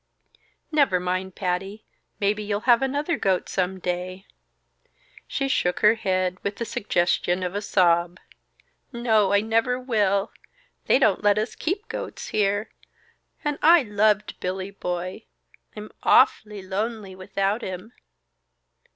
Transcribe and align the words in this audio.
"Never 0.71 0.99
mind, 0.99 1.35
Patty! 1.35 1.85
Maybe 2.19 2.41
you'll 2.41 2.61
have 2.61 2.81
another 2.81 3.17
goat 3.19 3.47
some 3.47 3.77
day." 3.79 4.25
She 5.27 5.47
shook 5.47 5.81
her 5.81 5.93
head, 5.93 6.39
with 6.41 6.55
the 6.55 6.65
suggestion 6.65 7.43
of 7.43 7.53
a 7.53 7.61
sob. 7.61 8.19
"No, 8.91 9.31
I 9.31 9.41
never 9.41 9.79
will! 9.79 10.31
They 10.87 10.97
don't 10.97 11.21
let 11.23 11.37
us 11.37 11.53
keep 11.53 11.87
goats 11.87 12.29
here. 12.29 12.71
And 13.45 13.59
I 13.61 13.83
loved 13.83 14.39
Billy 14.39 14.71
Boy. 14.71 15.25
I'm 15.75 15.91
awfully 16.01 16.63
lonely 16.63 17.13
without 17.13 17.61
him." 17.61 17.93